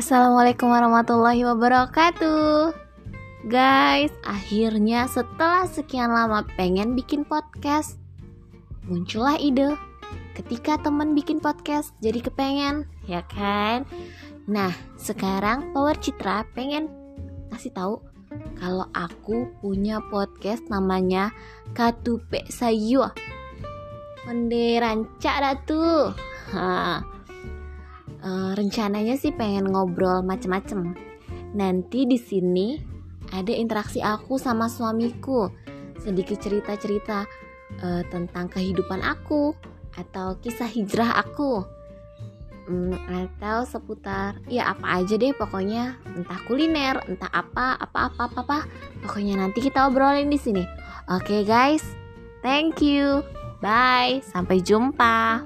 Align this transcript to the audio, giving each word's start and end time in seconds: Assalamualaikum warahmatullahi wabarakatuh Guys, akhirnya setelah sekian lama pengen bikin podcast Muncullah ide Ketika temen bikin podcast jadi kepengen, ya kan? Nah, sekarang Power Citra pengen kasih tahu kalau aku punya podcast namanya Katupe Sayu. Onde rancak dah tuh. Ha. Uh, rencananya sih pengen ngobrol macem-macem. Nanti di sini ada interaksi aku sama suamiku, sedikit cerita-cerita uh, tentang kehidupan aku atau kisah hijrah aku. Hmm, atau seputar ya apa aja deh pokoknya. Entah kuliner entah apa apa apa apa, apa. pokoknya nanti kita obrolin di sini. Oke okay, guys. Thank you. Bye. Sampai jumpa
Assalamualaikum 0.00 0.72
warahmatullahi 0.72 1.44
wabarakatuh 1.44 2.72
Guys, 3.52 4.08
akhirnya 4.24 5.04
setelah 5.04 5.68
sekian 5.68 6.08
lama 6.08 6.40
pengen 6.56 6.96
bikin 6.96 7.20
podcast 7.28 8.00
Muncullah 8.88 9.36
ide 9.36 9.76
Ketika 10.32 10.80
temen 10.80 11.12
bikin 11.12 11.36
podcast 11.36 11.92
jadi 12.00 12.16
kepengen, 12.16 12.88
ya 13.04 13.20
kan? 13.28 13.84
Nah, 14.48 14.72
sekarang 14.96 15.76
Power 15.76 16.00
Citra 16.00 16.48
pengen 16.56 16.88
kasih 17.52 17.76
tahu 17.76 18.00
kalau 18.56 18.88
aku 18.96 19.52
punya 19.60 20.00
podcast 20.08 20.64
namanya 20.72 21.28
Katupe 21.76 22.48
Sayu. 22.48 23.04
Onde 24.24 24.80
rancak 24.80 25.36
dah 25.44 25.56
tuh. 25.68 26.16
Ha. 26.56 27.19
Uh, 28.30 28.54
rencananya 28.54 29.18
sih 29.18 29.34
pengen 29.34 29.74
ngobrol 29.74 30.22
macem-macem. 30.22 30.94
Nanti 31.50 32.06
di 32.06 32.14
sini 32.14 32.78
ada 33.34 33.50
interaksi 33.50 33.98
aku 33.98 34.38
sama 34.38 34.70
suamiku, 34.70 35.50
sedikit 35.98 36.38
cerita-cerita 36.38 37.26
uh, 37.82 38.02
tentang 38.06 38.46
kehidupan 38.46 39.02
aku 39.02 39.50
atau 39.98 40.38
kisah 40.38 40.70
hijrah 40.70 41.18
aku. 41.18 41.66
Hmm, 42.70 42.94
atau 43.10 43.66
seputar 43.66 44.38
ya 44.46 44.70
apa 44.70 45.02
aja 45.02 45.18
deh 45.18 45.34
pokoknya. 45.34 45.98
Entah 46.14 46.38
kuliner 46.46 47.02
entah 47.10 47.34
apa 47.34 47.82
apa 47.82 48.14
apa 48.14 48.30
apa, 48.30 48.40
apa. 48.46 48.58
pokoknya 49.02 49.42
nanti 49.42 49.58
kita 49.58 49.90
obrolin 49.90 50.30
di 50.30 50.38
sini. 50.38 50.62
Oke 51.10 51.42
okay, 51.42 51.42
guys. 51.42 51.82
Thank 52.46 52.78
you. 52.78 53.26
Bye. 53.58 54.22
Sampai 54.22 54.62
jumpa 54.62 55.42